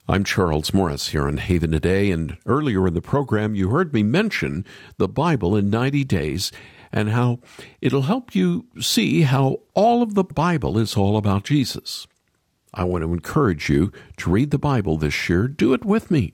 I'm 0.09 0.23
Charles 0.23 0.73
Morris 0.73 1.09
here 1.09 1.27
on 1.27 1.37
Haven 1.37 1.69
Today, 1.69 2.09
and 2.09 2.39
earlier 2.47 2.87
in 2.87 2.95
the 2.95 3.03
program, 3.03 3.53
you 3.53 3.69
heard 3.69 3.93
me 3.93 4.01
mention 4.01 4.65
the 4.97 5.07
Bible 5.07 5.55
in 5.55 5.69
90 5.69 6.05
days 6.05 6.51
and 6.91 7.09
how 7.09 7.37
it'll 7.81 8.01
help 8.01 8.33
you 8.33 8.65
see 8.79 9.21
how 9.21 9.59
all 9.75 10.01
of 10.01 10.15
the 10.15 10.23
Bible 10.23 10.79
is 10.79 10.97
all 10.97 11.17
about 11.17 11.43
Jesus. 11.43 12.07
I 12.73 12.83
want 12.83 13.03
to 13.03 13.13
encourage 13.13 13.69
you 13.69 13.91
to 14.17 14.29
read 14.29 14.51
the 14.51 14.57
Bible 14.57 14.97
this 14.97 15.29
year. 15.29 15.47
Do 15.47 15.73
it 15.73 15.83
with 15.83 16.09
me 16.09 16.33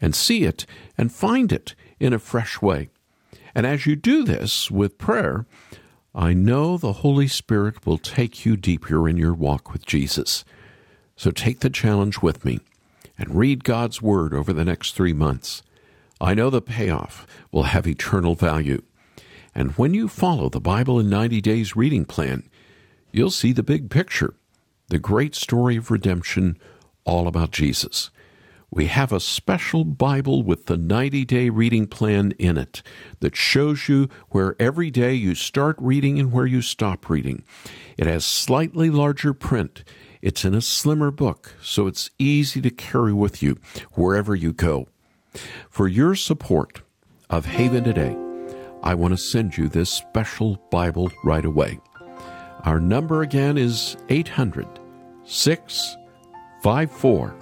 and 0.00 0.14
see 0.14 0.44
it 0.44 0.66
and 0.96 1.12
find 1.12 1.52
it 1.52 1.74
in 2.00 2.12
a 2.12 2.18
fresh 2.18 2.60
way. 2.62 2.88
And 3.54 3.66
as 3.66 3.86
you 3.86 3.96
do 3.96 4.24
this 4.24 4.70
with 4.70 4.98
prayer, 4.98 5.46
I 6.14 6.32
know 6.32 6.76
the 6.76 6.94
Holy 6.94 7.28
Spirit 7.28 7.86
will 7.86 7.98
take 7.98 8.46
you 8.46 8.56
deeper 8.56 9.08
in 9.08 9.16
your 9.16 9.34
walk 9.34 9.72
with 9.72 9.84
Jesus. 9.86 10.44
So 11.14 11.30
take 11.30 11.60
the 11.60 11.70
challenge 11.70 12.20
with 12.20 12.44
me 12.44 12.60
and 13.18 13.34
read 13.34 13.64
God's 13.64 14.00
Word 14.00 14.34
over 14.34 14.52
the 14.52 14.64
next 14.64 14.94
three 14.94 15.12
months. 15.12 15.62
I 16.20 16.34
know 16.34 16.48
the 16.48 16.62
payoff 16.62 17.26
will 17.52 17.64
have 17.64 17.86
eternal 17.86 18.34
value. 18.34 18.82
And 19.54 19.72
when 19.72 19.94
you 19.94 20.08
follow 20.08 20.48
the 20.48 20.60
Bible 20.60 20.98
in 21.00 21.08
90 21.08 21.40
Days 21.40 21.76
reading 21.76 22.04
plan, 22.04 22.48
you'll 23.12 23.30
see 23.30 23.52
the 23.52 23.62
big 23.62 23.90
picture 23.90 24.34
the 24.88 24.98
great 24.98 25.34
story 25.34 25.76
of 25.76 25.90
redemption, 25.90 26.58
all 27.04 27.26
about 27.26 27.50
Jesus. 27.50 28.10
We 28.70 28.86
have 28.86 29.12
a 29.12 29.20
special 29.20 29.84
Bible 29.84 30.42
with 30.42 30.66
the 30.66 30.76
90 30.76 31.24
day 31.24 31.48
reading 31.48 31.86
plan 31.86 32.32
in 32.32 32.58
it 32.58 32.82
that 33.20 33.36
shows 33.36 33.88
you 33.88 34.08
where 34.30 34.56
every 34.58 34.90
day 34.90 35.14
you 35.14 35.34
start 35.34 35.76
reading 35.78 36.18
and 36.18 36.32
where 36.32 36.46
you 36.46 36.60
stop 36.62 37.08
reading. 37.08 37.44
It 37.96 38.06
has 38.06 38.24
slightly 38.24 38.90
larger 38.90 39.32
print. 39.32 39.84
It's 40.20 40.44
in 40.44 40.54
a 40.54 40.60
slimmer 40.60 41.10
book, 41.10 41.54
so 41.62 41.86
it's 41.86 42.10
easy 42.18 42.60
to 42.60 42.70
carry 42.70 43.12
with 43.12 43.42
you 43.42 43.56
wherever 43.92 44.34
you 44.34 44.52
go. 44.52 44.88
For 45.70 45.86
your 45.86 46.14
support 46.14 46.82
of 47.30 47.46
Haven 47.46 47.84
Today, 47.84 48.16
I 48.82 48.94
want 48.94 49.12
to 49.12 49.18
send 49.18 49.56
you 49.56 49.68
this 49.68 49.90
special 49.90 50.60
Bible 50.70 51.10
right 51.24 51.44
away. 51.44 51.78
Our 52.64 52.80
number 52.80 53.22
again 53.22 53.58
is 53.58 53.96
800 54.08 54.66
654 55.24 57.34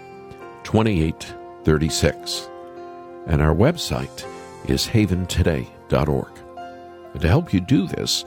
2836. 0.64 2.48
And 3.26 3.40
our 3.40 3.54
website 3.54 4.26
is 4.68 4.86
haventoday.org. 4.86 6.30
And 7.12 7.22
to 7.22 7.28
help 7.28 7.54
you 7.54 7.60
do 7.60 7.86
this, 7.86 8.24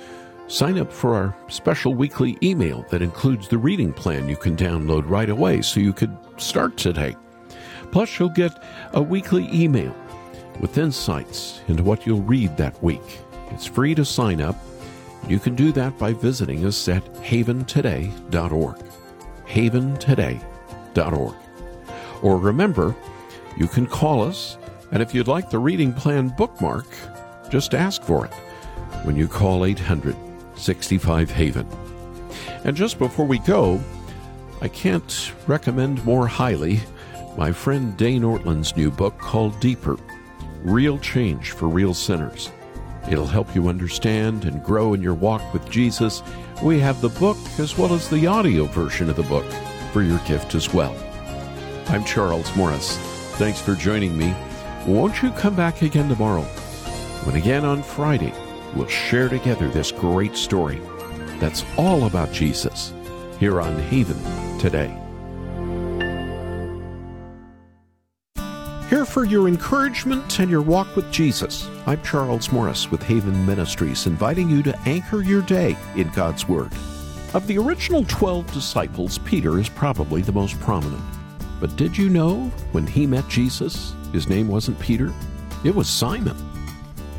sign 0.47 0.79
up 0.79 0.91
for 0.91 1.13
our 1.13 1.35
special 1.49 1.93
weekly 1.93 2.37
email 2.41 2.85
that 2.89 3.01
includes 3.01 3.47
the 3.47 3.57
reading 3.57 3.93
plan 3.93 4.29
you 4.29 4.37
can 4.37 4.55
download 4.55 5.09
right 5.09 5.29
away 5.29 5.61
so 5.61 5.79
you 5.79 5.93
could 5.93 6.15
start 6.37 6.77
today. 6.77 7.15
Plus, 7.91 8.17
you'll 8.17 8.29
get 8.29 8.63
a 8.93 9.01
weekly 9.01 9.47
email 9.53 9.95
with 10.59 10.77
insights 10.77 11.61
into 11.67 11.83
what 11.83 12.05
you'll 12.05 12.21
read 12.21 12.55
that 12.57 12.81
week. 12.81 13.19
It's 13.51 13.65
free 13.65 13.93
to 13.95 14.05
sign 14.05 14.41
up. 14.41 14.55
You 15.27 15.39
can 15.39 15.55
do 15.55 15.71
that 15.73 15.97
by 15.97 16.13
visiting 16.13 16.65
us 16.65 16.87
at 16.87 17.03
haventoday.org. 17.15 18.77
haventoday.org. 19.47 21.35
Or 22.21 22.37
remember, 22.37 22.95
you 23.57 23.67
can 23.67 23.87
call 23.87 24.23
us, 24.23 24.57
and 24.91 25.01
if 25.01 25.13
you'd 25.13 25.27
like 25.27 25.49
the 25.49 25.59
reading 25.59 25.93
plan 25.93 26.29
bookmark, 26.29 26.85
just 27.49 27.73
ask 27.73 28.01
for 28.03 28.25
it 28.25 28.33
when 29.03 29.15
you 29.15 29.27
call 29.27 29.65
800 29.65 30.15
65 30.55 31.29
Haven. 31.29 31.67
And 32.63 32.75
just 32.75 32.97
before 32.97 33.25
we 33.25 33.39
go, 33.39 33.79
I 34.61 34.67
can't 34.67 35.31
recommend 35.45 36.03
more 36.03 36.27
highly 36.27 36.79
my 37.37 37.51
friend 37.51 37.95
Dane 37.95 38.23
Ortlund's 38.23 38.75
new 38.75 38.89
book 38.89 39.17
called 39.19 39.59
Deeper 39.59 39.97
Real 40.63 40.97
Change 40.97 41.51
for 41.51 41.67
Real 41.67 41.93
Sinners. 41.93 42.49
It'll 43.09 43.25
help 43.25 43.55
you 43.55 43.69
understand 43.69 44.45
and 44.45 44.63
grow 44.63 44.93
in 44.93 45.01
your 45.01 45.13
walk 45.13 45.53
with 45.53 45.69
Jesus. 45.69 46.21
We 46.61 46.79
have 46.79 46.99
the 47.01 47.09
book 47.09 47.37
as 47.57 47.77
well 47.77 47.93
as 47.93 48.09
the 48.09 48.27
audio 48.27 48.65
version 48.65 49.09
of 49.09 49.15
the 49.15 49.23
book 49.23 49.45
for 49.93 50.01
your 50.01 50.19
gift 50.19 50.55
as 50.55 50.73
well. 50.73 50.95
I'm 51.87 52.03
Charles 52.03 52.53
Morris. 52.55 52.97
Thanks 53.37 53.61
for 53.61 53.75
joining 53.75 54.17
me. 54.17 54.35
Won't 54.85 55.21
you 55.21 55.31
come 55.31 55.55
back 55.55 55.81
again 55.81 56.09
tomorrow? 56.09 56.43
When 57.23 57.35
again 57.35 57.63
on 57.63 57.81
Friday, 57.81 58.33
we'll 58.75 58.87
share 58.87 59.29
together 59.29 59.69
this 59.69 59.91
great 59.91 60.35
story 60.35 60.81
that's 61.39 61.63
all 61.77 62.05
about 62.05 62.31
Jesus 62.31 62.93
here 63.39 63.61
on 63.61 63.77
Haven 63.83 64.19
today. 64.59 65.06
Here 68.89 69.03
for 69.03 69.25
your 69.25 69.49
encouragement 69.49 70.39
and 70.39 70.49
your 70.49 70.61
walk 70.61 70.95
with 70.95 71.11
Jesus. 71.11 71.69
I'm 71.85 72.01
Charles 72.03 72.53
Morris 72.53 72.89
with 72.89 73.03
Haven 73.03 73.45
Ministries, 73.45 74.07
inviting 74.07 74.49
you 74.49 74.63
to 74.63 74.79
anchor 74.85 75.21
your 75.21 75.41
day 75.41 75.75
in 75.97 76.07
God's 76.11 76.47
Word. 76.47 76.71
Of 77.33 77.47
the 77.47 77.57
original 77.57 78.05
12 78.05 78.49
disciples, 78.53 79.17
Peter 79.17 79.59
is 79.59 79.67
probably 79.67 80.21
the 80.21 80.31
most 80.31 80.57
prominent. 80.61 81.03
But 81.59 81.75
did 81.75 81.97
you 81.97 82.07
know 82.07 82.45
when 82.71 82.87
he 82.87 83.05
met 83.05 83.27
Jesus, 83.27 83.93
his 84.13 84.29
name 84.29 84.47
wasn't 84.47 84.79
Peter? 84.79 85.13
It 85.65 85.75
was 85.75 85.89
Simon. 85.89 86.37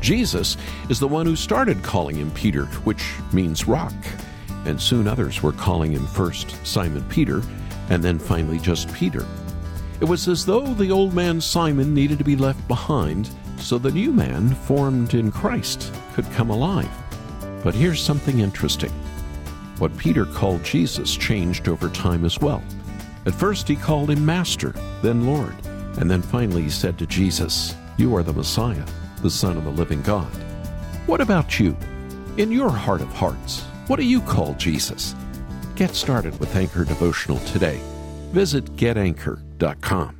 Jesus 0.01 0.57
is 0.89 0.99
the 0.99 1.07
one 1.07 1.27
who 1.27 1.35
started 1.35 1.83
calling 1.83 2.15
him 2.15 2.31
Peter, 2.31 2.65
which 2.83 3.13
means 3.31 3.67
rock. 3.67 3.93
And 4.65 4.81
soon 4.81 5.07
others 5.07 5.43
were 5.43 5.53
calling 5.53 5.91
him 5.91 6.07
first 6.07 6.55
Simon 6.65 7.03
Peter, 7.09 7.43
and 7.91 8.03
then 8.03 8.17
finally 8.17 8.57
just 8.57 8.91
Peter. 8.91 9.23
It 10.01 10.05
was 10.05 10.27
as 10.27 10.45
though 10.45 10.73
the 10.73 10.91
old 10.91 11.13
man 11.13 11.41
Simon 11.41 11.93
needed 11.93 12.17
to 12.19 12.23
be 12.23 12.35
left 12.35 12.65
behind 12.67 13.29
so 13.57 13.77
the 13.77 13.91
new 13.91 14.11
man, 14.11 14.55
formed 14.55 15.13
in 15.13 15.31
Christ, 15.31 15.93
could 16.13 16.29
come 16.31 16.49
alive. 16.49 16.89
But 17.63 17.75
here's 17.75 18.01
something 18.01 18.39
interesting. 18.39 18.91
What 19.77 19.95
Peter 19.97 20.25
called 20.25 20.63
Jesus 20.63 21.15
changed 21.15 21.67
over 21.67 21.89
time 21.89 22.25
as 22.25 22.39
well. 22.39 22.63
At 23.25 23.35
first, 23.35 23.67
he 23.67 23.75
called 23.75 24.09
him 24.09 24.25
Master, 24.25 24.73
then 25.01 25.25
Lord, 25.25 25.55
and 25.97 26.09
then 26.09 26.21
finally 26.21 26.63
he 26.63 26.69
said 26.69 26.97
to 26.97 27.05
Jesus, 27.05 27.75
You 27.97 28.15
are 28.15 28.23
the 28.23 28.33
Messiah, 28.33 28.85
the 29.21 29.29
Son 29.29 29.57
of 29.57 29.65
the 29.65 29.71
living 29.71 30.01
God. 30.01 30.31
What 31.05 31.21
about 31.21 31.59
you? 31.59 31.75
In 32.37 32.51
your 32.51 32.69
heart 32.69 33.01
of 33.01 33.09
hearts, 33.09 33.61
what 33.87 33.97
do 33.97 34.05
you 34.05 34.21
call 34.21 34.53
Jesus? 34.53 35.15
Get 35.75 35.95
started 35.95 36.39
with 36.39 36.55
Anchor 36.55 36.85
Devotional 36.85 37.39
today. 37.39 37.81
Visit 38.31 38.65
getanchor.com 38.75 39.48
gmail.com. 39.59 40.18